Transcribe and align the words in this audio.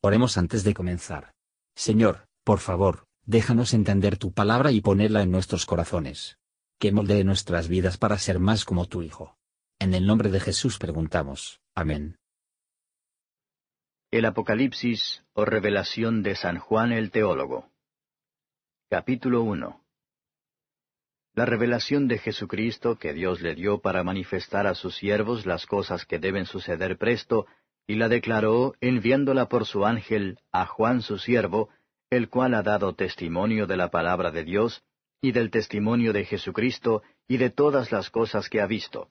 Oremos 0.00 0.38
antes 0.38 0.62
de 0.62 0.74
comenzar. 0.74 1.32
Señor, 1.74 2.28
por 2.44 2.60
favor, 2.60 3.06
déjanos 3.26 3.74
entender 3.74 4.16
tu 4.16 4.32
palabra 4.32 4.70
y 4.70 4.80
ponerla 4.80 5.22
en 5.22 5.32
nuestros 5.32 5.66
corazones. 5.66 6.38
Que 6.78 6.92
moldee 6.92 7.24
nuestras 7.24 7.66
vidas 7.66 7.98
para 7.98 8.16
ser 8.18 8.38
más 8.38 8.64
como 8.64 8.86
tu 8.86 9.02
Hijo. 9.02 9.36
En 9.80 9.94
el 9.94 10.06
nombre 10.06 10.30
de 10.30 10.38
Jesús 10.38 10.78
preguntamos. 10.78 11.60
Amén. 11.74 12.16
El 14.12 14.24
Apocalipsis 14.24 15.24
o 15.32 15.44
revelación 15.44 16.22
de 16.22 16.36
San 16.36 16.58
Juan 16.58 16.92
el 16.92 17.10
Teólogo. 17.10 17.68
Capítulo 18.88 19.42
1 19.42 19.84
La 21.34 21.44
revelación 21.44 22.06
de 22.06 22.18
Jesucristo 22.18 22.98
que 22.98 23.12
Dios 23.12 23.40
le 23.40 23.56
dio 23.56 23.80
para 23.80 24.04
manifestar 24.04 24.68
a 24.68 24.74
sus 24.74 24.94
siervos 24.96 25.44
las 25.44 25.66
cosas 25.66 26.06
que 26.06 26.20
deben 26.20 26.46
suceder 26.46 26.96
presto 26.98 27.46
y 27.88 27.96
la 27.96 28.08
declaró 28.08 28.74
enviándola 28.82 29.48
por 29.48 29.64
su 29.64 29.86
ángel 29.86 30.38
a 30.52 30.66
Juan 30.66 31.00
su 31.00 31.18
siervo, 31.18 31.70
el 32.10 32.28
cual 32.28 32.52
ha 32.54 32.62
dado 32.62 32.94
testimonio 32.94 33.66
de 33.66 33.78
la 33.78 33.88
palabra 33.88 34.30
de 34.30 34.44
Dios, 34.44 34.84
y 35.22 35.32
del 35.32 35.50
testimonio 35.50 36.12
de 36.12 36.26
Jesucristo, 36.26 37.02
y 37.26 37.38
de 37.38 37.48
todas 37.48 37.90
las 37.90 38.10
cosas 38.10 38.50
que 38.50 38.60
ha 38.60 38.66
visto. 38.66 39.08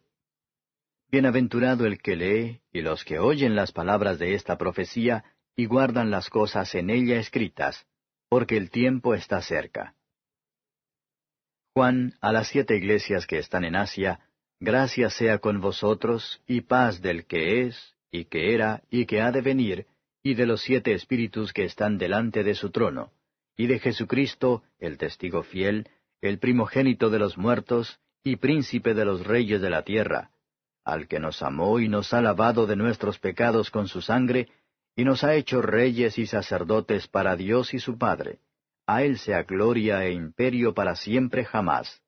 Bienaventurado 1.09 1.87
el 1.87 1.99
que 1.99 2.15
lee, 2.15 2.61
y 2.71 2.81
los 2.81 3.03
que 3.03 3.17
oyen 3.17 3.55
las 3.55 3.71
palabras 3.71 4.19
de 4.19 4.35
esta 4.35 4.59
profecía, 4.59 5.25
y 5.55 5.65
guardan 5.65 6.11
las 6.11 6.29
cosas 6.29 6.75
en 6.75 6.91
ella 6.91 7.17
escritas, 7.17 7.87
porque 8.29 8.57
el 8.57 8.69
tiempo 8.69 9.15
está 9.15 9.41
cerca. 9.41 9.95
Juan, 11.73 12.13
a 12.21 12.31
las 12.31 12.49
siete 12.49 12.75
iglesias 12.75 13.25
que 13.25 13.39
están 13.39 13.65
en 13.65 13.75
Asia, 13.75 14.19
gracia 14.59 15.09
sea 15.09 15.39
con 15.39 15.61
vosotros, 15.61 16.43
y 16.45 16.61
paz 16.61 17.01
del 17.01 17.25
que 17.25 17.63
es, 17.63 17.96
y 18.11 18.25
que 18.25 18.53
era, 18.53 18.83
y 18.89 19.05
que 19.05 19.21
ha 19.21 19.31
de 19.31 19.41
venir, 19.41 19.85
y 20.23 20.33
de 20.33 20.45
los 20.45 20.61
siete 20.61 20.93
espíritus 20.93 21.53
que 21.53 21.63
están 21.63 21.97
delante 21.97 22.43
de 22.43 22.55
su 22.55 22.71
trono, 22.71 23.11
y 23.55 23.67
de 23.67 23.79
Jesucristo, 23.79 24.63
el 24.79 24.97
testigo 24.97 25.43
fiel, 25.43 25.89
el 26.21 26.39
primogénito 26.39 27.09
de 27.09 27.19
los 27.19 27.37
muertos, 27.37 27.99
y 28.23 28.37
príncipe 28.37 28.93
de 28.93 29.05
los 29.05 29.25
reyes 29.25 29.61
de 29.61 29.69
la 29.69 29.83
tierra, 29.83 30.31
al 30.83 31.07
que 31.07 31.19
nos 31.19 31.41
amó 31.41 31.79
y 31.79 31.87
nos 31.87 32.13
ha 32.13 32.21
lavado 32.21 32.65
de 32.65 32.75
nuestros 32.75 33.19
pecados 33.19 33.71
con 33.71 33.87
su 33.87 34.01
sangre, 34.01 34.49
y 34.95 35.03
nos 35.03 35.23
ha 35.23 35.35
hecho 35.35 35.61
reyes 35.61 36.17
y 36.17 36.25
sacerdotes 36.25 37.07
para 37.07 37.35
Dios 37.35 37.73
y 37.73 37.79
su 37.79 37.97
Padre. 37.97 38.39
A 38.85 39.03
Él 39.03 39.19
sea 39.19 39.43
gloria 39.43 40.05
e 40.05 40.11
imperio 40.11 40.73
para 40.73 40.95
siempre 40.95 41.45
jamás. 41.45 42.01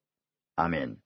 Amén. 0.55 1.01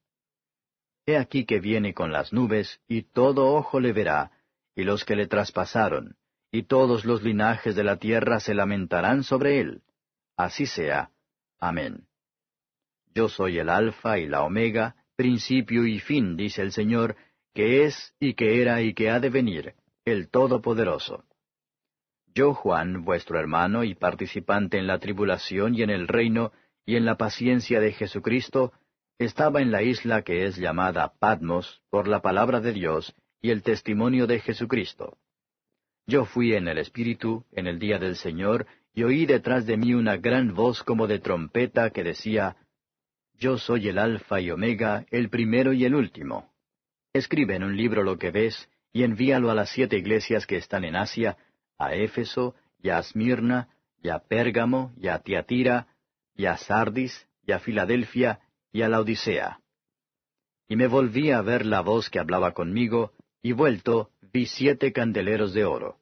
He 1.06 1.18
aquí 1.18 1.46
que 1.46 1.60
viene 1.60 1.94
con 1.94 2.12
las 2.12 2.32
nubes, 2.32 2.80
y 2.88 3.02
todo 3.04 3.54
ojo 3.54 3.80
le 3.80 3.92
verá, 3.92 4.32
y 4.76 4.84
los 4.84 5.06
que 5.06 5.16
le 5.16 5.28
traspasaron, 5.28 6.16
y 6.52 6.64
todos 6.64 7.06
los 7.06 7.24
linajes 7.24 7.76
de 7.76 7.84
la 7.84 7.98
tierra 7.98 8.40
se 8.40 8.54
lamentarán 8.54 9.24
sobre 9.24 9.60
él. 9.60 9.82
Así 10.38 10.66
sea. 10.66 11.12
Amén. 11.60 12.08
Yo 13.14 13.30
soy 13.30 13.60
el 13.60 13.70
Alfa 13.70 14.20
y 14.20 14.28
la 14.28 14.44
Omega, 14.44 14.96
principio 15.16 15.86
y 15.86 16.00
fin, 16.00 16.36
dice 16.36 16.62
el 16.62 16.72
Señor, 16.72 17.16
que 17.54 17.86
es 17.86 18.14
y 18.20 18.34
que 18.34 18.62
era 18.62 18.82
y 18.82 18.94
que 18.94 19.10
ha 19.10 19.20
de 19.20 19.30
venir, 19.30 19.76
el 20.06 20.30
Todopoderoso. 20.30 21.24
Yo, 22.36 22.56
Juan, 22.56 23.06
vuestro 23.06 23.40
hermano 23.40 23.84
y 23.84 23.94
participante 23.94 24.80
en 24.80 24.88
la 24.88 24.98
tribulación 24.98 25.76
y 25.76 25.84
en 25.84 25.92
el 25.92 26.08
reino 26.08 26.52
y 26.86 26.96
en 26.96 27.06
la 27.06 27.16
paciencia 27.16 27.80
de 27.80 27.94
Jesucristo, 27.94 28.74
estaba 29.20 29.62
en 29.62 29.72
la 29.72 29.84
isla 29.84 30.24
que 30.24 30.46
es 30.46 30.58
llamada 30.58 31.14
Patmos 31.20 31.84
por 31.92 32.08
la 32.08 32.22
palabra 32.22 32.60
de 32.60 32.74
Dios, 32.74 33.16
y 33.44 33.52
el 33.52 33.62
testimonio 33.62 34.26
de 34.26 34.40
Jesucristo. 34.40 35.18
Yo 36.08 36.24
fui 36.24 36.54
en 36.54 36.70
el 36.70 36.78
Espíritu 36.78 37.44
en 37.52 37.68
el 37.68 37.78
día 37.78 38.00
del 38.00 38.16
Señor, 38.16 38.66
y 38.96 39.04
oí 39.04 39.26
detrás 39.26 39.66
de 39.66 39.76
mí 39.76 39.94
una 39.94 40.16
gran 40.16 40.56
voz 40.56 40.82
como 40.82 41.08
de 41.08 41.20
trompeta 41.20 41.90
que 41.90 42.04
decía, 42.04 42.56
Yo 43.34 43.58
soy 43.58 43.90
el 43.90 43.98
Alfa 43.98 44.40
y 44.40 44.50
Omega, 44.50 45.06
el 45.12 45.30
primero 45.30 45.74
y 45.74 45.84
el 45.84 45.94
último. 45.94 46.54
Escribe 47.12 47.56
en 47.56 47.64
un 47.64 47.76
libro 47.76 48.02
lo 48.04 48.18
que 48.18 48.32
ves, 48.32 48.70
y 48.94 49.04
envíalo 49.04 49.52
a 49.52 49.56
las 49.56 49.70
siete 49.72 49.98
iglesias 49.98 50.48
que 50.48 50.56
están 50.56 50.86
en 50.86 50.96
Asia, 50.96 51.38
a 51.78 51.94
Éfeso, 51.94 52.56
y 52.82 52.90
a 52.90 53.00
Esmirna, 53.00 53.68
y 54.02 54.08
a 54.08 54.20
Pérgamo, 54.20 54.94
y 54.96 55.10
a 55.10 55.20
Tiatira, 55.20 55.88
y 56.34 56.46
a 56.46 56.56
Sardis, 56.56 57.28
y 57.46 57.52
a 57.52 57.60
Filadelfia, 57.60 58.40
y 58.72 58.84
a 58.84 58.90
la 58.90 59.02
Odisea. 59.02 59.60
Y 60.70 60.78
me 60.78 60.88
volví 60.88 61.32
a 61.32 61.42
ver 61.42 61.66
la 61.66 61.82
voz 61.82 62.10
que 62.10 62.20
hablaba 62.20 62.54
conmigo, 62.54 63.12
y 63.44 63.52
vuelto 63.52 64.10
vi 64.32 64.46
siete 64.46 64.94
candeleros 64.94 65.54
de 65.54 65.66
oro. 65.66 65.98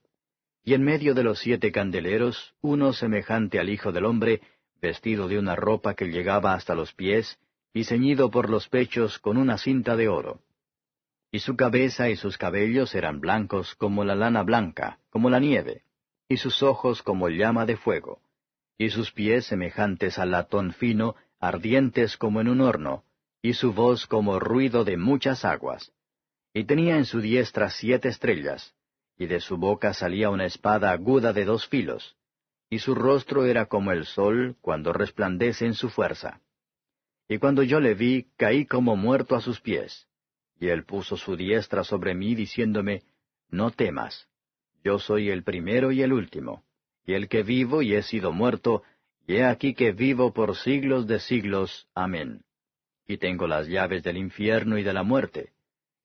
Y 0.64 0.76
en 0.76 0.84
medio 0.84 1.16
de 1.16 1.24
los 1.24 1.40
siete 1.40 1.72
candeleros, 1.72 2.54
uno 2.62 2.94
semejante 2.94 3.60
al 3.60 3.70
Hijo 3.70 3.92
del 3.92 4.06
Hombre, 4.06 4.42
vestido 4.80 5.28
de 5.28 5.40
una 5.40 5.56
ropa 5.56 5.96
que 5.96 6.06
llegaba 6.06 6.54
hasta 6.54 6.76
los 6.76 6.94
pies, 6.94 7.40
y 7.74 7.84
ceñido 7.86 8.30
por 8.30 8.50
los 8.50 8.70
pechos 8.70 9.18
con 9.18 9.38
una 9.38 9.58
cinta 9.58 9.96
de 9.96 10.08
oro. 10.08 10.40
Y 11.32 11.40
su 11.40 11.56
cabeza 11.56 12.10
y 12.10 12.16
sus 12.16 12.38
cabellos 12.38 12.94
eran 12.94 13.20
blancos 13.20 13.74
como 13.76 14.04
la 14.04 14.14
lana 14.14 14.44
blanca, 14.44 15.00
como 15.10 15.32
la 15.32 15.40
nieve, 15.40 15.82
y 16.30 16.38
sus 16.38 16.62
ojos 16.62 17.02
como 17.02 17.28
llama 17.30 17.66
de 17.66 17.76
fuego, 17.76 18.22
y 18.78 18.92
sus 18.92 19.12
pies 19.12 19.48
semejantes 19.48 20.20
al 20.20 20.32
latón 20.32 20.74
fino, 20.74 21.16
ardientes 21.40 22.18
como 22.18 22.40
en 22.40 22.50
un 22.50 22.62
horno, 22.62 23.04
y 23.42 23.54
su 23.54 23.74
voz 23.74 24.06
como 24.06 24.40
ruido 24.40 24.84
de 24.84 24.98
muchas 24.98 25.44
aguas 25.44 25.92
y 26.54 26.66
tenía 26.66 26.98
en 26.98 27.06
su 27.06 27.22
diestra 27.22 27.70
siete 27.70 28.10
estrellas, 28.10 28.74
y 29.18 29.28
de 29.28 29.40
su 29.40 29.58
boca 29.58 29.94
salía 29.94 30.30
una 30.30 30.46
espada 30.46 30.92
aguda 30.92 31.34
de 31.34 31.46
dos 31.46 31.68
filos, 31.68 32.16
y 32.70 32.80
su 32.80 32.96
rostro 32.96 33.46
era 33.46 33.66
como 33.66 33.92
el 33.92 34.06
sol 34.06 34.56
cuando 34.62 34.94
resplandece 34.94 35.66
en 35.66 35.74
su 35.74 35.90
fuerza. 35.90 36.42
Y 37.28 37.38
cuando 37.38 37.64
yo 37.64 37.80
le 37.80 37.94
vi, 37.94 38.28
caí 38.38 38.66
como 38.66 38.96
muerto 38.96 39.36
a 39.36 39.42
sus 39.42 39.62
pies. 39.62 40.08
Y 40.60 40.68
él 40.68 40.86
puso 40.86 41.18
su 41.18 41.36
diestra 41.36 41.84
sobre 41.84 42.14
mí, 42.14 42.36
diciéndome, 42.36 43.04
No 43.50 43.72
temas, 43.72 44.28
yo 44.84 45.00
soy 45.00 45.30
el 45.30 45.44
primero 45.44 45.92
y 45.92 46.02
el 46.02 46.14
último, 46.14 46.64
y 47.06 47.14
el 47.14 47.30
que 47.30 47.44
vivo 47.44 47.82
y 47.82 47.96
he 47.96 48.04
sido 48.04 48.32
muerto, 48.32 48.84
y 49.28 49.36
he 49.36 49.46
aquí 49.46 49.74
que 49.74 49.92
vivo 49.92 50.34
por 50.34 50.56
siglos 50.56 51.08
de 51.08 51.20
siglos. 51.20 51.88
Amén. 51.94 52.44
Y 53.08 53.18
tengo 53.18 53.48
las 53.48 53.68
llaves 53.68 54.04
del 54.04 54.18
infierno 54.18 54.78
y 54.78 54.84
de 54.84 54.94
la 54.94 55.04
muerte. 55.04 55.52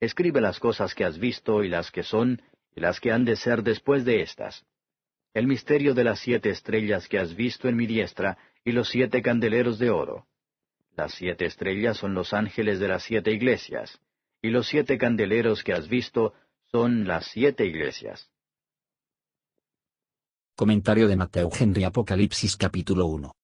Escribe 0.01 0.41
las 0.41 0.61
cosas 0.61 0.95
que 0.95 1.05
has 1.05 1.19
visto 1.19 1.65
y 1.65 1.69
las 1.69 1.91
que 1.91 2.03
son 2.03 2.43
y 2.75 2.81
las 2.81 3.01
que 3.01 3.13
han 3.13 3.25
de 3.25 3.37
ser 3.37 3.63
después 3.63 4.05
de 4.05 4.21
estas. 4.21 4.65
El 5.33 5.47
misterio 5.47 5.95
de 5.95 6.05
las 6.05 6.21
siete 6.21 6.51
estrellas 6.51 7.09
que 7.09 7.19
has 7.19 7.35
visto 7.35 7.69
en 7.69 7.77
mi 7.77 7.87
diestra 7.87 8.37
y 8.65 8.73
los 8.73 8.91
siete 8.91 9.23
candeleros 9.23 9.79
de 9.79 9.91
oro. 9.91 10.27
Las 10.95 11.15
siete 11.15 11.47
estrellas 11.47 11.97
son 11.97 12.15
los 12.15 12.33
ángeles 12.33 12.79
de 12.79 12.89
las 12.89 13.03
siete 13.03 13.31
iglesias, 13.31 13.99
y 14.43 14.51
los 14.51 14.67
siete 14.67 14.99
candeleros 14.99 15.63
que 15.63 15.73
has 15.73 15.89
visto 15.89 16.35
son 16.71 17.07
las 17.07 17.27
siete 17.27 17.65
iglesias. 17.67 18.31
Comentario 20.55 21.07
de 21.07 21.17
Mateo 21.17 21.51
Henry 21.59 21.85
Apocalipsis 21.85 22.57
capítulo 22.57 23.07
1. 23.07 23.35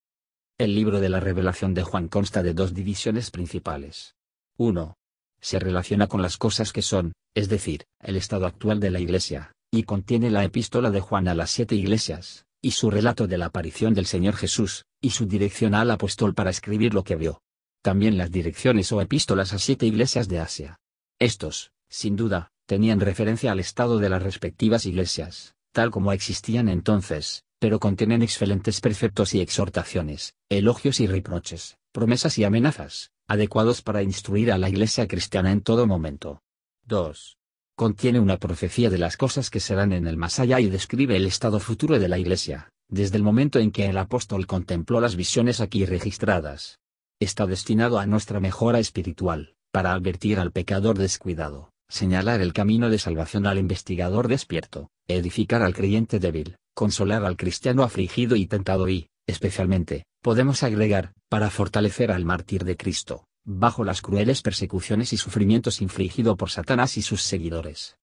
El 0.59 0.75
libro 0.75 1.01
de 1.01 1.09
la 1.09 1.21
revelación 1.21 1.75
de 1.75 1.83
Juan 1.83 2.09
consta 2.09 2.43
de 2.43 2.55
dos 2.55 2.75
divisiones 2.75 3.31
principales. 3.31 4.15
1 4.57 4.97
se 5.43 5.59
relaciona 5.59 6.07
con 6.07 6.23
las 6.23 6.39
cosas 6.39 6.73
que 6.73 6.81
son, 6.83 7.13
es 7.35 7.49
decir, 7.49 7.85
el 8.01 8.17
estado 8.17 8.47
actual 8.47 8.81
de 8.81 8.91
la 8.91 9.01
Iglesia, 9.01 9.53
y 9.71 9.83
contiene 9.83 10.31
la 10.31 10.45
epístola 10.45 10.91
de 10.91 11.01
Juan 11.01 11.29
a 11.29 11.35
las 11.35 11.51
siete 11.51 11.75
iglesias, 11.75 12.47
y 12.63 12.71
su 12.71 12.91
relato 12.91 13.27
de 13.27 13.39
la 13.39 13.47
aparición 13.47 13.93
del 13.93 14.07
Señor 14.07 14.37
Jesús, 14.37 14.85
y 15.01 15.11
su 15.11 15.27
dirección 15.27 15.75
al 15.75 15.91
apóstol 15.91 16.35
para 16.35 16.51
escribir 16.51 16.95
lo 16.95 17.03
que 17.03 17.17
vio. 17.17 17.43
También 17.83 18.17
las 18.17 18.31
direcciones 18.31 18.93
o 18.93 19.01
epístolas 19.01 19.53
a 19.53 19.59
siete 19.59 19.85
iglesias 19.87 20.29
de 20.29 20.39
Asia. 20.39 20.79
Estos, 21.19 21.73
sin 21.89 22.15
duda, 22.15 22.53
tenían 22.67 23.01
referencia 23.01 23.51
al 23.51 23.59
estado 23.59 23.99
de 23.99 24.09
las 24.09 24.23
respectivas 24.23 24.87
iglesias, 24.87 25.57
tal 25.73 25.91
como 25.91 26.13
existían 26.13 26.69
entonces, 26.69 27.43
pero 27.59 27.81
contienen 27.81 28.23
excelentes 28.23 28.81
preceptos 28.81 29.35
y 29.35 29.41
exhortaciones, 29.41 30.35
elogios 30.49 31.01
y 31.01 31.09
reproches, 31.09 31.79
promesas 31.93 32.39
y 32.39 32.45
amenazas, 32.45 33.13
adecuados 33.29 33.83
para 33.83 34.03
instruir 34.03 34.51
a 34.51 34.59
la 34.59 34.69
Iglesia 34.69 35.07
cristiana 35.07 35.53
en 35.53 35.61
todo 35.61 35.87
momento. 35.87 36.43
2. 36.87 37.37
Contiene 37.77 38.19
una 38.19 38.39
profecía 38.39 38.91
de 38.91 38.99
las 38.99 39.17
cosas 39.17 39.51
que 39.51 39.61
serán 39.61 39.93
en 39.93 40.07
el 40.07 40.17
más 40.17 40.39
allá 40.41 40.59
y 40.61 40.69
describe 40.69 41.17
el 41.17 41.27
estado 41.27 41.61
futuro 41.61 41.99
de 41.99 42.09
la 42.09 42.19
Iglesia, 42.19 42.71
desde 42.89 43.17
el 43.17 43.23
momento 43.23 43.59
en 43.59 43.71
que 43.71 43.87
el 43.87 43.99
apóstol 43.99 44.47
contempló 44.47 45.01
las 45.01 45.17
visiones 45.17 45.61
aquí 45.61 45.87
registradas. 45.87 46.79
Está 47.21 47.47
destinado 47.47 47.99
a 47.99 48.07
nuestra 48.07 48.41
mejora 48.41 48.79
espiritual, 48.79 49.55
para 49.71 49.93
advertir 49.93 50.39
al 50.39 50.53
pecador 50.53 50.99
descuidado, 50.99 51.71
señalar 51.89 52.41
el 52.41 52.53
camino 52.53 52.91
de 52.91 52.99
salvación 52.99 53.47
al 53.47 53.59
investigador 53.59 54.29
despierto, 54.29 54.91
edificar 55.09 55.63
al 55.63 55.75
creyente 55.75 56.19
débil, 56.19 56.57
consolar 56.75 57.25
al 57.25 57.37
cristiano 57.37 57.83
afligido 57.83 58.37
y 58.37 58.47
tentado 58.47 58.89
y, 58.89 59.09
especialmente, 59.27 60.05
podemos 60.23 60.63
agregar, 60.63 61.13
para 61.29 61.51
fortalecer 61.51 62.13
al 62.13 62.25
mártir 62.25 62.65
de 62.65 62.77
Cristo, 62.77 63.27
bajo 63.45 63.83
las 63.83 64.01
crueles 64.01 64.41
persecuciones 64.41 65.13
y 65.13 65.17
sufrimientos 65.17 65.83
infligidos 65.83 66.37
por 66.37 66.49
Satanás 66.49 66.97
y 66.97 67.03
sus 67.03 67.23
seguidores. 67.23 67.97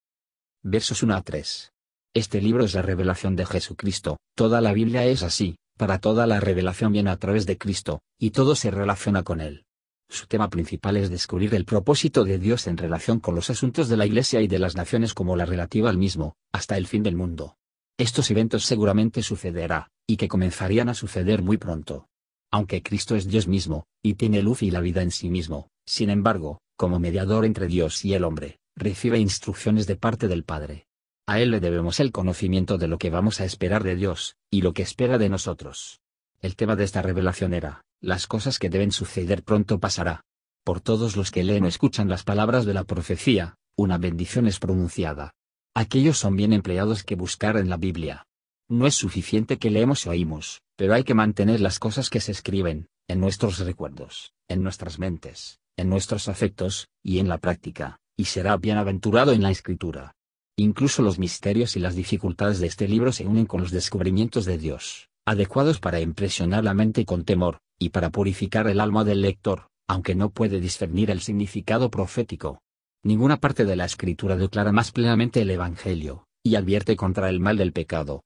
Versos 0.62 1.01
1 1.01 1.16
a 1.16 1.21
3. 1.21 1.71
Este 2.13 2.42
libro 2.42 2.66
es 2.66 2.74
la 2.74 2.81
revelación 2.81 3.38
de 3.38 3.45
Jesucristo, 3.45 4.18
toda 4.36 4.60
la 4.60 4.74
Biblia 4.74 5.06
es 5.06 5.24
así, 5.24 5.56
para 5.77 6.00
toda 6.00 6.27
la 6.27 6.42
revelación 6.42 6.92
viene 6.92 7.10
a 7.10 7.16
través 7.18 7.45
de 7.45 7.57
Cristo, 7.57 8.01
y 8.19 8.31
todo 8.31 8.54
se 8.56 8.69
relaciona 8.69 9.24
con 9.24 9.39
Él. 9.39 9.63
Su 10.10 10.27
tema 10.27 10.50
principal 10.50 10.98
es 10.98 11.10
descubrir 11.10 11.56
el 11.56 11.63
propósito 11.63 12.25
de 12.25 12.38
Dios 12.38 12.68
en 12.68 12.75
relación 12.75 13.21
con 13.21 13.33
los 13.33 13.50
asuntos 13.50 13.88
de 13.88 13.95
la 13.95 14.06
Iglesia 14.06 14.42
y 14.42 14.48
de 14.48 14.60
las 14.60 14.75
naciones 14.75 15.13
como 15.13 15.38
la 15.38 15.45
relativa 15.45 15.89
al 15.89 15.98
mismo, 15.98 16.36
hasta 16.51 16.75
el 16.75 16.88
fin 16.88 17.04
del 17.04 17.16
mundo. 17.16 17.56
Estos 17.98 18.30
eventos 18.31 18.66
seguramente 18.66 19.21
sucederá, 19.21 19.89
y 20.10 20.18
que 20.18 20.28
comenzarían 20.28 20.90
a 20.90 20.96
suceder 20.96 21.44
muy 21.44 21.58
pronto. 21.58 22.08
Aunque 22.50 22.82
Cristo 22.82 23.16
es 23.16 23.28
Dios 23.28 23.48
mismo, 23.48 23.86
y 24.02 24.16
tiene 24.16 24.42
luz 24.42 24.64
y 24.64 24.72
la 24.72 24.82
vida 24.82 25.04
en 25.04 25.12
sí 25.12 25.30
mismo, 25.30 25.70
sin 25.86 26.10
embargo, 26.10 26.62
como 26.78 26.98
mediador 26.98 27.46
entre 27.46 27.68
Dios 27.68 28.04
y 28.04 28.16
el 28.16 28.24
hombre, 28.24 28.58
recibe 28.76 29.20
instrucciones 29.20 29.86
de 29.86 29.98
parte 29.98 30.28
del 30.28 30.44
Padre. 30.44 30.88
A 31.28 31.40
Él 31.40 31.52
le 31.52 31.60
debemos 31.60 32.00
el 32.00 32.12
conocimiento 32.12 32.80
de 32.80 32.88
lo 32.88 32.98
que 32.98 33.12
vamos 33.12 33.40
a 33.40 33.46
esperar 33.46 33.84
de 33.84 33.96
Dios, 33.96 34.36
y 34.50 34.64
lo 34.64 34.74
que 34.74 34.82
espera 34.82 35.20
de 35.20 35.30
nosotros. 35.30 36.02
El 36.42 36.56
tema 36.56 36.76
de 36.76 36.86
esta 36.86 37.04
revelación 37.04 37.54
era, 37.54 37.84
las 38.02 38.26
cosas 38.26 38.58
que 38.58 38.72
deben 38.72 38.92
suceder 38.92 39.44
pronto 39.44 39.80
pasará. 39.80 40.22
Por 40.64 40.82
todos 40.82 41.18
los 41.18 41.30
que 41.30 41.44
leen 41.44 41.66
o 41.66 41.68
escuchan 41.68 42.10
las 42.10 42.24
palabras 42.24 42.66
de 42.66 42.74
la 42.74 42.84
profecía, 42.84 43.58
una 43.76 44.00
bendición 44.00 44.48
es 44.48 44.58
pronunciada. 44.58 45.36
Aquellos 45.76 46.18
son 46.18 46.36
bien 46.36 46.52
empleados 46.52 47.04
que 47.04 47.14
buscar 47.14 47.58
en 47.58 47.70
la 47.70 47.78
Biblia. 47.78 48.26
No 48.71 48.86
es 48.86 48.94
suficiente 48.94 49.57
que 49.57 49.71
leemos 49.71 50.06
y 50.06 50.10
oímos, 50.10 50.62
pero 50.77 50.94
hay 50.94 51.04
que 51.04 51.16
mantener 51.16 51.60
las 51.60 51.80
cosas 51.80 52.12
que 52.12 52.19
se 52.19 52.31
escriben, 52.31 52.88
en 53.07 53.19
nuestros 53.19 53.57
recuerdos, 53.57 54.31
en 54.48 54.62
nuestras 54.62 55.00
mentes, 55.00 55.57
en 55.75 55.89
nuestros 55.89 56.27
afectos, 56.27 56.88
y 57.04 57.18
en 57.18 57.30
la 57.30 57.39
práctica, 57.39 57.98
y 58.16 58.25
será 58.25 58.57
bienaventurado 58.57 59.31
en 59.31 59.42
la 59.42 59.50
escritura. 59.50 60.13
Incluso 60.56 61.01
los 61.01 61.18
misterios 61.18 61.75
y 61.77 61.80
las 61.80 61.95
dificultades 61.95 62.60
de 62.60 62.68
este 62.68 62.88
libro 62.88 63.12
se 63.12 63.25
unen 63.25 63.48
con 63.48 63.62
los 63.62 63.71
descubrimientos 63.71 64.45
de 64.45 64.60
Dios, 64.60 65.10
adecuados 65.25 65.80
para 65.80 66.00
impresionar 66.00 66.63
la 66.63 66.75
mente 66.75 67.06
con 67.06 67.25
temor, 67.25 67.57
y 67.80 67.89
para 67.89 68.12
purificar 68.12 68.68
el 68.68 68.80
alma 68.80 69.04
del 69.04 69.21
lector, 69.21 69.69
aunque 69.88 70.13
no 70.13 70.30
puede 70.30 70.60
discernir 70.60 71.10
el 71.10 71.21
significado 71.21 71.89
profético. 71.89 72.62
Ninguna 73.04 73.38
parte 73.38 73.66
de 73.66 73.75
la 73.75 73.86
escritura 73.86 74.36
declara 74.36 74.71
más 74.71 74.92
plenamente 74.92 75.42
el 75.42 75.50
Evangelio, 75.50 76.27
y 76.44 76.54
advierte 76.54 76.95
contra 76.95 77.30
el 77.30 77.39
mal 77.39 77.57
del 77.57 77.74
pecado. 77.74 78.21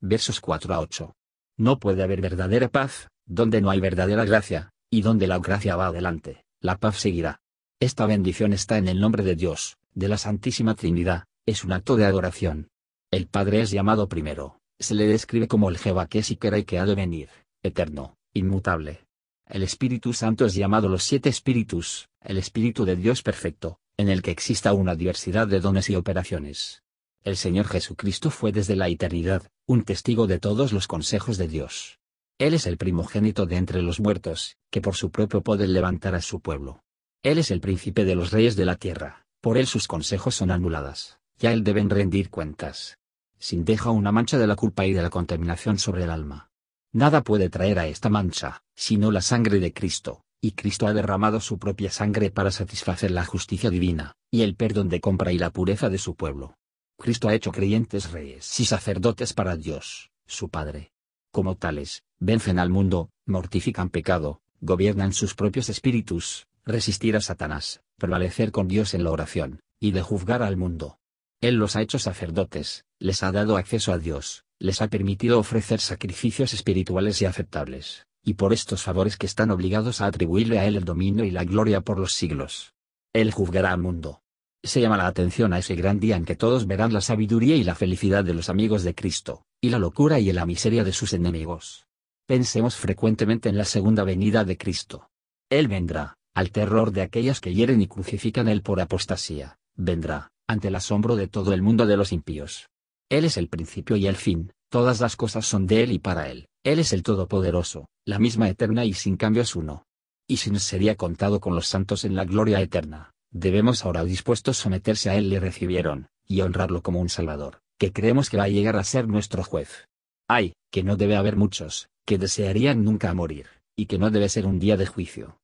Versos 0.00 0.40
4 0.40 0.74
a 0.74 0.80
8. 0.80 1.14
No 1.56 1.80
puede 1.80 2.04
haber 2.04 2.20
verdadera 2.20 2.68
paz, 2.68 3.08
donde 3.26 3.60
no 3.60 3.70
hay 3.70 3.80
verdadera 3.80 4.24
gracia, 4.24 4.70
y 4.90 5.02
donde 5.02 5.26
la 5.26 5.38
gracia 5.40 5.74
va 5.74 5.88
adelante, 5.88 6.44
la 6.60 6.78
paz 6.78 6.98
seguirá. 6.98 7.40
Esta 7.80 8.06
bendición 8.06 8.52
está 8.52 8.78
en 8.78 8.86
el 8.86 9.00
nombre 9.00 9.24
de 9.24 9.34
Dios, 9.34 9.76
de 9.94 10.08
la 10.08 10.16
Santísima 10.16 10.76
Trinidad, 10.76 11.24
es 11.46 11.64
un 11.64 11.72
acto 11.72 11.96
de 11.96 12.04
adoración. 12.04 12.68
El 13.10 13.26
Padre 13.26 13.60
es 13.60 13.70
llamado 13.70 14.08
primero, 14.08 14.60
se 14.78 14.94
le 14.94 15.06
describe 15.06 15.48
como 15.48 15.68
el 15.68 15.78
Jehová 15.78 16.06
que 16.06 16.20
es 16.20 16.30
y 16.30 16.36
que 16.36 16.48
era 16.48 16.58
y 16.58 16.64
que 16.64 16.78
ha 16.78 16.86
de 16.86 16.94
venir, 16.94 17.30
eterno, 17.62 18.16
inmutable. 18.32 19.00
El 19.46 19.64
Espíritu 19.64 20.12
Santo 20.12 20.44
es 20.44 20.54
llamado 20.54 20.88
los 20.88 21.02
siete 21.02 21.28
espíritus, 21.28 22.08
el 22.20 22.36
Espíritu 22.36 22.84
de 22.84 22.94
Dios 22.94 23.22
perfecto, 23.22 23.80
en 23.96 24.08
el 24.08 24.22
que 24.22 24.30
exista 24.30 24.72
una 24.74 24.94
diversidad 24.94 25.48
de 25.48 25.58
dones 25.58 25.90
y 25.90 25.96
operaciones. 25.96 26.82
El 27.24 27.36
Señor 27.36 27.66
Jesucristo 27.66 28.30
fue 28.30 28.52
desde 28.52 28.76
la 28.76 28.88
eternidad, 28.88 29.42
un 29.68 29.84
testigo 29.84 30.26
de 30.26 30.40
todos 30.40 30.72
los 30.72 30.88
consejos 30.88 31.38
de 31.38 31.46
Dios. 31.46 32.00
Él 32.38 32.54
es 32.54 32.66
el 32.66 32.76
primogénito 32.76 33.46
de 33.46 33.56
entre 33.56 33.82
los 33.82 34.00
muertos, 34.00 34.56
que 34.70 34.80
por 34.80 34.96
su 34.96 35.12
propio 35.12 35.42
poder 35.42 35.68
levantar 35.68 36.16
a 36.16 36.22
su 36.22 36.40
pueblo. 36.40 36.82
Él 37.22 37.38
es 37.38 37.52
el 37.52 37.60
príncipe 37.60 38.04
de 38.04 38.16
los 38.16 38.32
reyes 38.32 38.56
de 38.56 38.64
la 38.64 38.74
tierra, 38.74 39.26
por 39.40 39.58
él 39.58 39.68
sus 39.68 39.86
consejos 39.86 40.34
son 40.34 40.50
anuladas 40.50 41.18
ya 41.38 41.52
él 41.52 41.64
deben 41.64 41.88
rendir 41.88 42.30
cuentas. 42.30 42.98
Sin 43.38 43.64
deja 43.64 43.90
una 43.90 44.12
mancha 44.12 44.38
de 44.38 44.46
la 44.46 44.56
culpa 44.56 44.86
y 44.86 44.92
de 44.92 45.02
la 45.02 45.10
contaminación 45.10 45.78
sobre 45.78 46.04
el 46.04 46.10
alma. 46.10 46.50
Nada 46.92 47.22
puede 47.22 47.48
traer 47.48 47.78
a 47.78 47.86
esta 47.86 48.08
mancha, 48.08 48.62
sino 48.74 49.12
la 49.12 49.22
sangre 49.22 49.60
de 49.60 49.72
Cristo, 49.72 50.22
y 50.40 50.52
Cristo 50.52 50.86
ha 50.86 50.92
derramado 50.92 51.40
su 51.40 51.58
propia 51.58 51.90
sangre 51.90 52.30
para 52.30 52.50
satisfacer 52.50 53.10
la 53.10 53.24
justicia 53.24 53.70
divina, 53.70 54.16
y 54.30 54.42
el 54.42 54.56
perdón 54.56 54.88
de 54.88 55.00
compra 55.00 55.32
y 55.32 55.38
la 55.38 55.50
pureza 55.50 55.88
de 55.88 55.98
su 55.98 56.16
pueblo. 56.16 56.56
Cristo 57.00 57.28
ha 57.28 57.34
hecho 57.34 57.52
creyentes 57.52 58.10
reyes 58.10 58.58
y 58.58 58.64
sacerdotes 58.64 59.32
para 59.32 59.56
Dios, 59.56 60.10
su 60.26 60.48
Padre. 60.48 60.90
Como 61.30 61.56
tales, 61.56 62.02
vencen 62.18 62.58
al 62.58 62.70
mundo, 62.70 63.10
mortifican 63.24 63.88
pecado, 63.88 64.40
gobiernan 64.60 65.12
sus 65.12 65.34
propios 65.34 65.68
espíritus, 65.68 66.48
resistir 66.64 67.14
a 67.14 67.20
Satanás, 67.20 67.82
prevalecer 67.98 68.50
con 68.50 68.66
Dios 68.66 68.94
en 68.94 69.04
la 69.04 69.12
oración, 69.12 69.60
y 69.78 69.92
de 69.92 70.02
juzgar 70.02 70.42
al 70.42 70.56
mundo. 70.56 70.98
Él 71.40 71.54
los 71.54 71.76
ha 71.76 71.82
hecho 71.82 72.00
sacerdotes, 72.00 72.84
les 72.98 73.22
ha 73.22 73.30
dado 73.30 73.56
acceso 73.56 73.92
a 73.92 73.98
Dios, 73.98 74.44
les 74.58 74.82
ha 74.82 74.88
permitido 74.88 75.38
ofrecer 75.38 75.80
sacrificios 75.80 76.52
espirituales 76.52 77.22
y 77.22 77.26
aceptables, 77.26 78.06
y 78.24 78.34
por 78.34 78.52
estos 78.52 78.82
favores 78.82 79.16
que 79.16 79.26
están 79.26 79.52
obligados 79.52 80.00
a 80.00 80.06
atribuirle 80.06 80.58
a 80.58 80.66
Él 80.66 80.74
el 80.74 80.84
dominio 80.84 81.24
y 81.24 81.30
la 81.30 81.44
gloria 81.44 81.80
por 81.80 82.00
los 82.00 82.14
siglos. 82.14 82.74
Él 83.12 83.30
juzgará 83.30 83.70
al 83.70 83.78
mundo. 83.78 84.20
Se 84.64 84.80
llama 84.80 84.96
la 84.96 85.06
atención 85.06 85.52
a 85.52 85.58
ese 85.58 85.76
gran 85.76 86.00
día 86.00 86.16
en 86.16 86.24
que 86.24 86.34
todos 86.34 86.66
verán 86.66 86.92
la 86.92 87.00
sabiduría 87.00 87.54
y 87.54 87.62
la 87.62 87.76
felicidad 87.76 88.24
de 88.24 88.34
los 88.34 88.48
amigos 88.48 88.82
de 88.82 88.94
Cristo, 88.94 89.44
y 89.60 89.70
la 89.70 89.78
locura 89.78 90.18
y 90.18 90.32
la 90.32 90.46
miseria 90.46 90.82
de 90.82 90.92
sus 90.92 91.12
enemigos. 91.12 91.86
Pensemos 92.26 92.76
frecuentemente 92.76 93.48
en 93.48 93.56
la 93.56 93.64
segunda 93.64 94.04
venida 94.04 94.44
de 94.44 94.58
Cristo. 94.58 95.08
Él 95.48 95.68
vendrá, 95.68 96.16
al 96.34 96.50
terror 96.50 96.90
de 96.92 97.02
aquellas 97.02 97.40
que 97.40 97.54
hieren 97.54 97.80
y 97.80 97.86
crucifican 97.86 98.48
Él 98.48 98.62
por 98.62 98.80
apostasía, 98.80 99.58
vendrá, 99.76 100.30
ante 100.48 100.68
el 100.68 100.74
asombro 100.74 101.16
de 101.16 101.28
todo 101.28 101.52
el 101.52 101.62
mundo 101.62 101.86
de 101.86 101.96
los 101.96 102.12
impíos. 102.12 102.68
Él 103.08 103.24
es 103.24 103.36
el 103.36 103.48
principio 103.48 103.96
y 103.96 104.06
el 104.06 104.16
fin, 104.16 104.52
todas 104.70 105.00
las 105.00 105.16
cosas 105.16 105.46
son 105.46 105.66
de 105.66 105.84
Él 105.84 105.92
y 105.92 105.98
para 105.98 106.30
Él, 106.30 106.48
Él 106.64 106.80
es 106.80 106.92
el 106.92 107.02
Todopoderoso, 107.02 107.88
la 108.04 108.18
misma 108.18 108.48
eterna 108.48 108.84
y 108.84 108.92
sin 108.92 109.16
cambio 109.16 109.42
es 109.42 109.54
uno. 109.56 109.84
Y 110.26 110.38
si 110.38 110.50
nos 110.50 110.64
sería 110.64 110.96
contado 110.96 111.40
con 111.40 111.54
los 111.54 111.68
santos 111.68 112.04
en 112.04 112.14
la 112.14 112.24
gloria 112.24 112.60
eterna, 112.60 113.12
debemos 113.30 113.84
ahora 113.84 114.04
dispuestos 114.04 114.56
someterse 114.56 115.10
a 115.10 115.16
Él 115.16 115.32
y 115.32 115.38
recibieron, 115.38 116.08
y 116.26 116.40
honrarlo 116.40 116.82
como 116.82 117.00
un 117.00 117.08
Salvador, 117.08 117.60
que 117.78 117.92
creemos 117.92 118.30
que 118.30 118.36
va 118.36 118.44
a 118.44 118.48
llegar 118.48 118.76
a 118.76 118.84
ser 118.84 119.08
nuestro 119.08 119.44
juez. 119.44 119.86
Ay, 120.28 120.52
que 120.70 120.82
no 120.82 120.96
debe 120.96 121.16
haber 121.16 121.36
muchos, 121.36 121.88
que 122.04 122.18
desearían 122.18 122.84
nunca 122.84 123.12
morir, 123.14 123.46
y 123.76 123.86
que 123.86 123.98
no 123.98 124.10
debe 124.10 124.28
ser 124.28 124.46
un 124.46 124.58
día 124.58 124.76
de 124.76 124.86
juicio. 124.86 125.38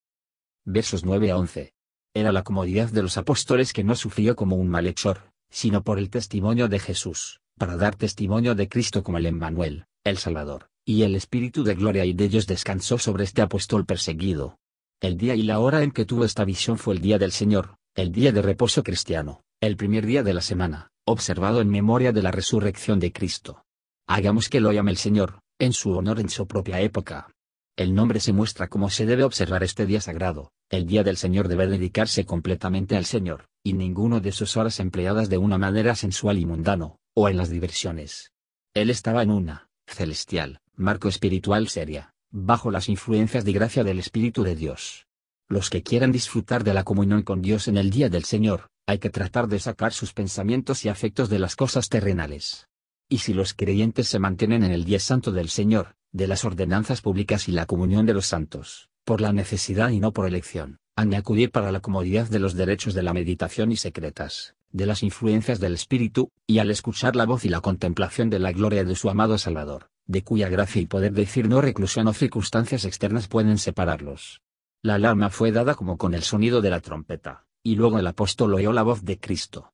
Versos 0.65 1.05
9 1.05 1.31
a 1.31 1.39
11 1.39 1.75
era 2.17 2.31
la 2.31 2.45
comodidad 2.45 2.91
de 2.91 3.03
los 3.03 3.19
apóstoles 3.19 3.73
que 3.73 3.83
no 3.83 3.97
sufrió 3.97 4.37
como 4.37 4.55
un 4.55 4.69
malhechor, 4.69 5.33
sino 5.51 5.83
por 5.83 5.99
el 5.99 6.11
testimonio 6.11 6.69
de 6.69 6.79
Jesús, 6.79 7.41
para 7.59 7.77
dar 7.77 7.97
testimonio 7.97 8.55
de 8.55 8.69
Cristo 8.69 9.03
como 9.03 9.19
el 9.19 9.27
Emmanuel, 9.27 9.87
el 10.05 10.19
Salvador, 10.19 10.69
y 10.85 11.03
el 11.03 11.17
Espíritu 11.17 11.65
de 11.65 11.75
gloria 11.75 12.05
y 12.05 12.13
de 12.13 12.27
ellos 12.27 12.47
descansó 12.47 12.99
sobre 12.99 13.25
este 13.25 13.43
apóstol 13.43 13.85
perseguido. 13.85 14.59
El 15.01 15.17
día 15.17 15.35
y 15.35 15.43
la 15.43 15.59
hora 15.59 15.83
en 15.83 15.91
que 15.91 16.05
tuvo 16.05 16.25
esta 16.25 16.45
visión 16.45 16.79
fue 16.79 16.95
el 16.95 17.01
día 17.01 17.19
del 17.19 17.33
Señor, 17.33 17.77
el 17.95 18.11
día 18.13 18.33
de 18.33 18.43
reposo 18.43 18.83
cristiano, 18.83 19.43
el 19.61 19.77
primer 19.77 20.07
día 20.07 20.23
de 20.23 20.35
la 20.35 20.41
semana, 20.41 20.89
observado 21.07 21.61
en 21.61 21.69
memoria 21.69 22.13
de 22.13 22.23
la 22.23 22.31
resurrección 22.31 23.01
de 23.01 23.13
Cristo. 23.13 23.65
Hagamos 24.07 24.49
que 24.49 24.61
lo 24.61 24.73
llame 24.73 24.91
el 24.91 24.97
Señor, 24.97 25.41
en 25.59 25.73
su 25.73 25.93
honor 25.93 26.21
en 26.21 26.29
su 26.29 26.47
propia 26.47 26.81
época. 26.81 27.31
El 27.77 27.95
nombre 27.95 28.21
se 28.21 28.33
muestra 28.33 28.69
cómo 28.69 28.89
se 28.89 29.05
debe 29.05 29.25
observar 29.25 29.65
este 29.65 29.85
día 29.85 30.01
sagrado, 30.01 30.53
el 30.71 30.87
día 30.87 31.03
del 31.03 31.17
Señor 31.17 31.49
debe 31.49 31.67
dedicarse 31.67 32.25
completamente 32.25 32.97
al 32.97 33.05
Señor, 33.05 33.47
y 33.65 33.73
ninguno 33.73 34.21
de 34.21 34.33
sus 34.33 34.57
horas 34.57 34.81
empleadas 34.81 35.29
de 35.29 35.39
una 35.39 35.59
manera 35.59 35.95
sensual 35.95 36.39
y 36.39 36.47
mundano, 36.47 36.99
o 37.15 37.29
en 37.29 37.37
las 37.37 37.51
diversiones. 37.51 38.33
Él 38.75 38.91
estaba 38.91 39.23
en 39.23 39.31
una, 39.31 39.69
celestial, 39.87 40.61
marco 40.77 41.09
espiritual 41.09 41.69
seria, 41.69 42.14
bajo 42.37 42.73
las 42.73 42.89
influencias 42.89 43.45
de 43.45 43.53
gracia 43.53 43.85
del 43.85 44.01
Espíritu 44.01 44.43
de 44.43 44.57
Dios. 44.57 45.07
Los 45.49 45.71
que 45.71 45.85
quieran 45.85 46.11
disfrutar 46.11 46.65
de 46.65 46.75
la 46.75 46.83
comunión 46.83 47.23
con 47.23 47.41
Dios 47.41 47.69
en 47.69 47.77
el 47.77 47.91
día 47.91 48.09
del 48.09 48.25
Señor, 48.25 48.71
hay 48.87 48.99
que 48.99 49.09
tratar 49.09 49.47
de 49.47 49.61
sacar 49.61 49.93
sus 49.93 50.13
pensamientos 50.13 50.85
y 50.85 50.89
afectos 50.89 51.29
de 51.29 51.39
las 51.39 51.55
cosas 51.55 51.89
terrenales. 51.89 52.67
Y 53.09 53.19
si 53.19 53.35
los 53.35 53.55
creyentes 53.55 54.09
se 54.09 54.19
mantienen 54.19 54.65
en 54.65 54.73
el 54.73 54.85
día 54.85 54.99
santo 54.99 55.31
del 55.31 55.49
Señor, 55.49 55.95
de 56.11 56.27
las 56.27 56.45
ordenanzas 56.45 57.03
públicas 57.03 57.49
y 57.49 57.53
la 57.53 57.67
comunión 57.67 58.05
de 58.05 58.15
los 58.15 58.27
santos, 58.27 58.89
por 59.05 59.21
la 59.21 59.33
necesidad 59.33 59.91
y 59.91 60.01
no 60.01 60.13
por 60.13 60.27
elección, 60.27 60.81
han 60.97 61.11
de 61.11 61.19
acudir 61.19 61.53
para 61.53 61.71
la 61.71 61.79
comodidad 61.79 62.29
de 62.29 62.41
los 62.41 62.55
derechos 62.55 62.95
de 62.95 63.05
la 63.05 63.13
meditación 63.13 63.71
y 63.71 63.77
secretas, 63.77 64.57
de 64.73 64.87
las 64.87 65.05
influencias 65.05 65.61
del 65.61 65.75
Espíritu, 65.75 66.33
y 66.49 66.59
al 66.59 66.73
escuchar 66.73 67.15
la 67.15 67.27
voz 67.27 67.45
y 67.45 67.49
la 67.49 67.61
contemplación 67.61 68.29
de 68.29 68.41
la 68.41 68.51
gloria 68.51 68.83
de 68.83 68.97
su 68.97 69.09
amado 69.09 69.39
Salvador, 69.39 69.91
de 70.07 70.23
cuya 70.23 70.49
gracia 70.49 70.83
y 70.83 70.87
poder 70.87 71.13
decir 71.13 71.49
no 71.49 71.61
reclusión 71.61 72.09
o 72.09 72.13
circunstancias 72.13 72.85
externas 72.85 73.29
pueden 73.29 73.59
separarlos. 73.59 74.43
La 74.83 74.95
alarma 74.95 75.31
fue 75.31 75.51
dada 75.51 75.75
como 75.75 75.97
con 75.97 76.15
el 76.15 76.23
sonido 76.23 76.61
de 76.61 76.71
la 76.71 76.81
trompeta, 76.81 77.47
y 77.63 77.77
luego 77.77 77.99
el 77.99 78.07
apóstol 78.07 78.55
oyó 78.55 78.73
la 78.73 78.83
voz 78.83 79.05
de 79.05 79.19
Cristo. 79.19 79.73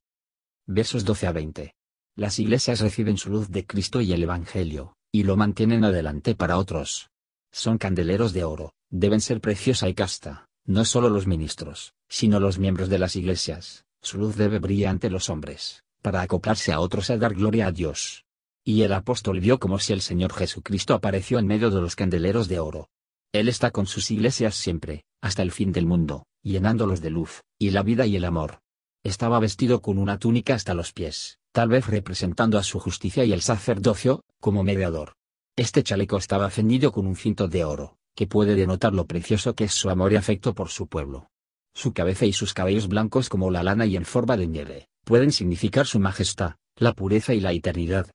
Versos 0.67 1.05
12 1.05 1.27
a 1.27 1.33
20. 1.33 1.75
Las 2.15 2.39
iglesias 2.39 2.81
reciben 2.81 3.19
su 3.19 3.31
luz 3.31 3.49
de 3.49 3.67
Cristo 3.67 4.01
y 4.01 4.13
el 4.13 4.23
Evangelio, 4.23 4.95
y 5.11 5.25
lo 5.25 5.37
mantienen 5.37 5.85
adelante 5.85 6.35
para 6.35 6.59
otros. 6.59 7.11
Son 7.51 7.79
candeleros 7.79 8.33
de 8.33 8.45
oro, 8.45 8.75
deben 8.91 9.21
ser 9.21 9.41
preciosa 9.41 9.89
y 9.89 9.95
casta, 9.95 10.47
no 10.65 10.85
solo 10.85 11.09
los 11.09 11.27
ministros, 11.27 11.95
sino 12.09 12.39
los 12.39 12.59
miembros 12.59 12.89
de 12.89 12.99
las 12.99 13.17
iglesias, 13.17 13.85
su 14.03 14.19
luz 14.19 14.37
debe 14.37 14.61
brillar 14.61 14.91
ante 14.91 15.11
los 15.11 15.29
hombres, 15.29 15.83
para 16.03 16.23
acoplarse 16.23 16.73
a 16.73 16.81
otros 16.81 17.11
a 17.11 17.17
dar 17.17 17.35
gloria 17.35 17.67
a 17.67 17.73
Dios. 17.73 18.25
Y 18.65 18.83
el 18.83 18.93
apóstol 18.93 19.41
vio 19.41 19.59
como 19.59 19.79
si 19.79 19.93
el 19.93 20.03
Señor 20.03 20.33
Jesucristo 20.33 20.95
apareció 20.95 21.39
en 21.39 21.47
medio 21.47 21.71
de 21.71 21.81
los 21.81 21.97
candeleros 21.97 22.49
de 22.49 22.59
oro. 22.59 22.89
Él 23.33 23.49
está 23.49 23.71
con 23.71 23.87
sus 23.87 24.11
iglesias 24.11 24.55
siempre, 24.55 25.05
hasta 25.23 25.43
el 25.43 25.53
fin 25.53 25.73
del 25.73 25.87
mundo, 25.87 26.27
llenándolos 26.43 27.01
de 27.01 27.11
luz, 27.11 27.43
y 27.59 27.71
la 27.71 27.83
vida 27.83 28.07
y 28.07 28.17
el 28.17 28.25
amor. 28.25 28.61
Estaba 29.03 29.39
vestido 29.41 29.81
con 29.81 29.99
una 29.99 30.19
túnica 30.19 30.55
hasta 30.55 30.75
los 30.75 30.93
pies, 30.93 31.39
tal 31.53 31.69
vez 31.69 31.87
representando 31.87 32.59
a 32.59 32.63
su 32.63 32.79
justicia 32.79 33.25
y 33.25 33.33
el 33.33 33.41
sacerdocio, 33.41 34.25
como 34.41 34.63
mediador. 34.63 35.15
Este 35.57 35.83
chaleco 35.83 36.19
estaba 36.19 36.51
ceñido 36.51 36.93
con 36.93 37.07
un 37.07 37.17
cinto 37.17 37.49
de 37.49 37.65
oro, 37.65 37.97
que 38.15 38.27
puede 38.27 38.55
denotar 38.55 38.93
lo 38.93 39.07
precioso 39.07 39.55
que 39.55 39.65
es 39.65 39.73
su 39.73 39.89
amor 39.91 40.13
y 40.13 40.17
afecto 40.17 40.55
por 40.55 40.69
su 40.69 40.87
pueblo. 40.87 41.31
Su 41.75 41.93
cabeza 41.93 42.27
y 42.27 42.33
sus 42.33 42.53
cabellos 42.53 42.89
blancos 42.89 43.29
como 43.29 43.51
la 43.51 43.63
lana 43.63 43.87
y 43.87 43.97
en 43.97 44.05
forma 44.05 44.37
de 44.37 44.47
nieve, 44.47 44.89
pueden 45.05 45.33
significar 45.33 45.87
su 45.87 45.99
majestad, 45.99 46.57
la 46.77 46.93
pureza 46.93 47.33
y 47.33 47.41
la 47.41 47.53
eternidad. 47.53 48.11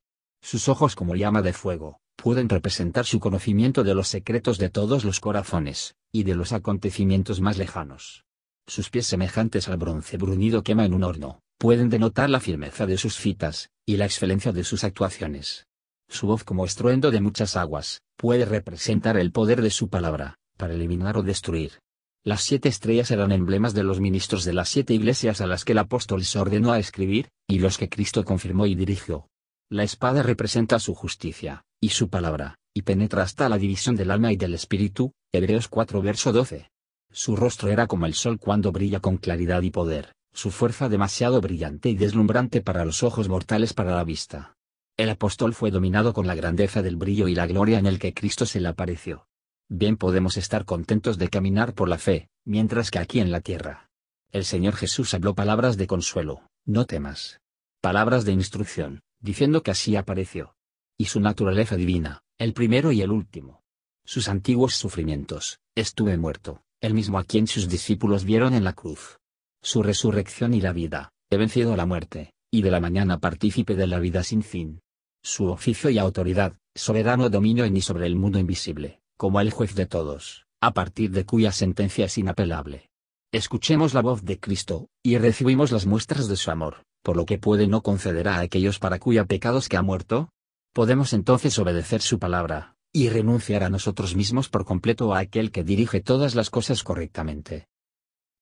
Sus 0.46 0.68
ojos 0.68 0.94
como 0.94 1.16
llama 1.16 1.42
de 1.42 1.52
fuego, 1.52 1.98
pueden 2.14 2.48
representar 2.48 3.04
su 3.04 3.18
conocimiento 3.18 3.82
de 3.82 3.96
los 3.96 4.06
secretos 4.06 4.58
de 4.58 4.70
todos 4.70 5.04
los 5.04 5.18
corazones, 5.18 5.96
y 6.12 6.22
de 6.22 6.36
los 6.36 6.52
acontecimientos 6.52 7.40
más 7.40 7.58
lejanos. 7.58 8.24
Sus 8.64 8.88
pies 8.88 9.08
semejantes 9.08 9.66
al 9.66 9.76
bronce 9.76 10.18
bruñido 10.18 10.62
quema 10.62 10.84
en 10.84 10.94
un 10.94 11.02
horno, 11.02 11.40
pueden 11.58 11.88
denotar 11.88 12.30
la 12.30 12.38
firmeza 12.38 12.86
de 12.86 12.96
sus 12.96 13.16
fitas, 13.16 13.70
y 13.84 13.96
la 13.96 14.04
excelencia 14.04 14.52
de 14.52 14.62
sus 14.62 14.84
actuaciones. 14.84 15.66
Su 16.08 16.28
voz 16.28 16.44
como 16.44 16.64
estruendo 16.64 17.10
de 17.10 17.20
muchas 17.20 17.56
aguas, 17.56 18.02
puede 18.16 18.44
representar 18.44 19.16
el 19.16 19.32
poder 19.32 19.62
de 19.62 19.70
su 19.70 19.88
palabra, 19.88 20.36
para 20.56 20.74
eliminar 20.74 21.16
o 21.16 21.24
destruir. 21.24 21.80
Las 22.22 22.42
siete 22.42 22.68
estrellas 22.68 23.10
eran 23.10 23.32
emblemas 23.32 23.74
de 23.74 23.82
los 23.82 23.98
ministros 23.98 24.44
de 24.44 24.52
las 24.52 24.68
siete 24.68 24.94
iglesias 24.94 25.40
a 25.40 25.48
las 25.48 25.64
que 25.64 25.72
el 25.72 25.78
apóstol 25.78 26.24
se 26.24 26.38
ordenó 26.38 26.70
a 26.70 26.78
escribir, 26.78 27.30
y 27.48 27.58
los 27.58 27.78
que 27.78 27.88
Cristo 27.88 28.24
confirmó 28.24 28.66
y 28.66 28.76
dirigió. 28.76 29.26
La 29.68 29.82
espada 29.82 30.22
representa 30.22 30.78
su 30.78 30.94
justicia, 30.94 31.64
y 31.80 31.88
su 31.88 32.08
palabra, 32.08 32.54
y 32.72 32.82
penetra 32.82 33.24
hasta 33.24 33.48
la 33.48 33.58
división 33.58 33.96
del 33.96 34.12
alma 34.12 34.30
y 34.30 34.36
del 34.36 34.54
espíritu, 34.54 35.12
Hebreos 35.32 35.66
4 35.66 36.00
verso 36.02 36.32
12. 36.32 36.70
Su 37.10 37.34
rostro 37.34 37.68
era 37.68 37.88
como 37.88 38.06
el 38.06 38.14
sol 38.14 38.38
cuando 38.38 38.70
brilla 38.70 39.00
con 39.00 39.16
claridad 39.16 39.62
y 39.62 39.72
poder, 39.72 40.12
su 40.32 40.52
fuerza 40.52 40.88
demasiado 40.88 41.40
brillante 41.40 41.88
y 41.88 41.96
deslumbrante 41.96 42.60
para 42.60 42.84
los 42.84 43.02
ojos 43.02 43.28
mortales 43.28 43.74
para 43.74 43.96
la 43.96 44.04
vista. 44.04 44.54
El 44.96 45.10
apóstol 45.10 45.52
fue 45.52 45.72
dominado 45.72 46.12
con 46.12 46.28
la 46.28 46.36
grandeza 46.36 46.80
del 46.80 46.94
brillo 46.94 47.26
y 47.26 47.34
la 47.34 47.48
gloria 47.48 47.80
en 47.80 47.86
el 47.86 47.98
que 47.98 48.14
Cristo 48.14 48.46
se 48.46 48.60
le 48.60 48.68
apareció. 48.68 49.26
Bien 49.68 49.96
podemos 49.96 50.36
estar 50.36 50.64
contentos 50.64 51.18
de 51.18 51.28
caminar 51.28 51.74
por 51.74 51.88
la 51.88 51.98
fe, 51.98 52.28
mientras 52.44 52.92
que 52.92 53.00
aquí 53.00 53.18
en 53.18 53.32
la 53.32 53.40
tierra. 53.40 53.90
El 54.30 54.44
Señor 54.44 54.76
Jesús 54.76 55.12
habló 55.12 55.34
palabras 55.34 55.76
de 55.76 55.88
consuelo, 55.88 56.42
no 56.64 56.84
temas. 56.84 57.40
Palabras 57.80 58.24
de 58.24 58.32
instrucción, 58.32 59.00
diciendo 59.20 59.62
que 59.62 59.70
así 59.70 59.96
apareció. 59.96 60.54
Y 60.98 61.06
su 61.06 61.20
naturaleza 61.20 61.76
divina, 61.76 62.22
el 62.38 62.52
primero 62.52 62.92
y 62.92 63.02
el 63.02 63.10
último. 63.10 63.62
Sus 64.04 64.28
antiguos 64.28 64.74
sufrimientos, 64.74 65.58
estuve 65.74 66.16
muerto, 66.16 66.62
el 66.80 66.94
mismo 66.94 67.18
a 67.18 67.24
quien 67.24 67.46
sus 67.46 67.68
discípulos 67.68 68.24
vieron 68.24 68.54
en 68.54 68.64
la 68.64 68.72
cruz. 68.72 69.18
Su 69.62 69.82
resurrección 69.82 70.54
y 70.54 70.60
la 70.60 70.72
vida, 70.72 71.12
he 71.30 71.36
vencido 71.36 71.76
la 71.76 71.86
muerte, 71.86 72.32
y 72.50 72.62
de 72.62 72.70
la 72.70 72.80
mañana 72.80 73.18
partícipe 73.18 73.74
de 73.74 73.86
la 73.86 73.98
vida 73.98 74.22
sin 74.22 74.42
fin. 74.42 74.80
Su 75.22 75.48
oficio 75.48 75.90
y 75.90 75.98
autoridad, 75.98 76.56
soberano 76.74 77.28
dominio 77.30 77.64
en 77.64 77.76
y 77.76 77.80
sobre 77.80 78.06
el 78.06 78.16
mundo 78.16 78.38
invisible, 78.38 79.00
como 79.16 79.40
el 79.40 79.50
juez 79.50 79.74
de 79.74 79.86
todos, 79.86 80.46
a 80.60 80.72
partir 80.72 81.10
de 81.10 81.24
cuya 81.24 81.50
sentencia 81.50 82.04
es 82.04 82.16
inapelable. 82.16 82.90
Escuchemos 83.32 83.92
la 83.92 84.02
voz 84.02 84.24
de 84.24 84.38
Cristo, 84.38 84.88
y 85.02 85.18
recibimos 85.18 85.72
las 85.72 85.86
muestras 85.86 86.28
de 86.28 86.36
su 86.36 86.50
amor, 86.50 86.84
por 87.06 87.16
lo 87.16 87.24
que 87.24 87.38
puede 87.38 87.68
no 87.68 87.82
conceder 87.82 88.26
a 88.26 88.40
aquellos 88.40 88.80
para 88.80 88.98
cuya 88.98 89.26
pecados 89.26 89.68
que 89.68 89.76
ha 89.76 89.82
muerto. 89.82 90.28
Podemos 90.72 91.12
entonces 91.12 91.56
obedecer 91.56 92.02
su 92.02 92.18
palabra, 92.18 92.74
y 92.92 93.10
renunciar 93.10 93.62
a 93.62 93.70
nosotros 93.70 94.16
mismos 94.16 94.48
por 94.48 94.64
completo 94.64 95.14
a 95.14 95.20
aquel 95.20 95.52
que 95.52 95.62
dirige 95.62 96.00
todas 96.00 96.34
las 96.34 96.50
cosas 96.50 96.82
correctamente. 96.82 97.68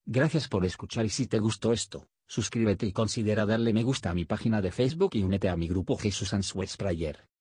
Gracias 0.07 0.49
por 0.49 0.65
escuchar 0.65 1.05
y 1.05 1.11
si 1.11 1.27
te 1.27 1.41
gustó 1.41 1.75
esto, 1.75 2.09
suscríbete 2.27 2.87
y 2.87 2.93
considera 2.93 3.45
darle 3.45 3.75
me 3.75 3.83
gusta 3.83 4.09
a 4.09 4.15
mi 4.15 4.25
página 4.25 4.63
de 4.63 4.73
Facebook 4.73 5.11
y 5.13 5.25
únete 5.25 5.51
a 5.51 5.57
mi 5.57 5.69
grupo 5.69 5.99
Jesús 5.99 6.33
Answers 6.33 6.79
Prayer. 6.79 7.34